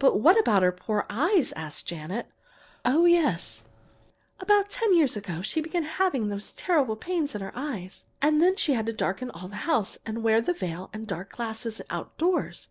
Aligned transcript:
"But 0.00 0.18
what 0.18 0.36
about 0.36 0.64
her 0.64 0.72
poor 0.72 1.06
eyes?" 1.08 1.52
asked 1.52 1.86
Janet. 1.86 2.26
"Oh, 2.84 3.04
yes! 3.06 3.62
About 4.40 4.70
ten 4.70 4.92
years 4.92 5.14
ago 5.14 5.40
she 5.40 5.60
began 5.60 5.82
to 5.84 5.88
have 5.88 6.14
those 6.14 6.52
terrible 6.52 6.96
pains 6.96 7.32
in 7.36 7.42
her 7.42 7.52
eyes, 7.54 8.06
and 8.20 8.42
then 8.42 8.56
she 8.56 8.72
had 8.72 8.86
to 8.86 8.92
darken 8.92 9.30
all 9.30 9.46
the 9.46 9.54
house 9.70 9.98
and 10.04 10.24
wear 10.24 10.40
the 10.40 10.52
veil 10.52 10.90
and 10.92 11.06
dark 11.06 11.30
glasses 11.32 11.80
outdoors. 11.90 12.70